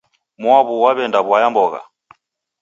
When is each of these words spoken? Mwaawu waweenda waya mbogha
Mwaawu 0.41 0.73
waweenda 0.83 1.19
waya 1.29 1.47
mbogha 1.51 1.81